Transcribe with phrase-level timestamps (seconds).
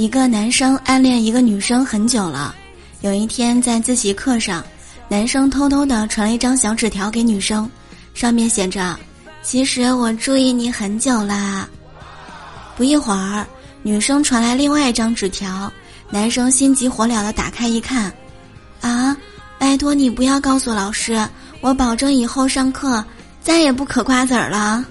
[0.00, 2.54] 一个男生暗恋一个女生很久了，
[3.02, 4.64] 有一天在自习课上，
[5.08, 7.70] 男生偷偷的传了一张小纸条给女生，
[8.14, 8.98] 上面写着
[9.44, 11.68] ：“其实我注意你很久啦。
[12.78, 13.46] ”不一会儿，
[13.82, 15.70] 女生传来另外一张纸条，
[16.08, 18.10] 男生心急火燎的打开一看，
[18.80, 19.14] 啊，
[19.58, 21.28] 拜托你不要告诉老师，
[21.60, 23.04] 我保证以后上课
[23.42, 24.82] 再也不嗑瓜子儿了。